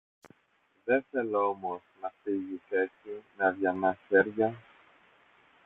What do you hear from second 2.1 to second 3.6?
φύγεις έτσι, με